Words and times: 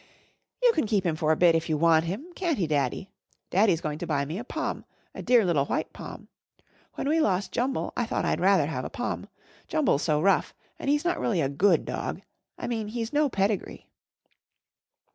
"You 0.63 0.71
can 0.73 0.87
keep 0.87 1.05
him 1.05 1.15
for 1.15 1.31
a 1.31 1.35
bit 1.37 1.53
if 1.53 1.69
you 1.69 1.77
want 1.77 2.05
him, 2.05 2.25
can't 2.33 2.57
he 2.57 2.65
Daddy? 2.65 3.11
Daddy's 3.51 3.81
going 3.81 3.99
to 3.99 4.07
buy 4.07 4.25
me 4.25 4.39
a 4.39 4.43
Pom 4.43 4.83
a 5.13 5.21
dear 5.21 5.45
little 5.45 5.65
white 5.67 5.93
Pom. 5.93 6.27
When 6.95 7.07
we 7.07 7.19
lost 7.19 7.51
Jumble, 7.51 7.93
I 7.95 8.07
thought 8.07 8.25
I'd 8.25 8.39
rather 8.39 8.65
have 8.65 8.83
a 8.83 8.89
Pom. 8.89 9.27
Jumble's 9.67 10.01
so 10.01 10.19
rough 10.19 10.55
and 10.79 10.89
he's 10.89 11.05
not 11.05 11.19
really 11.19 11.39
a 11.41 11.49
good 11.49 11.85
dog. 11.85 12.23
I 12.57 12.65
mean 12.65 12.87
he's 12.87 13.13
no 13.13 13.29
pedigree." 13.29 13.91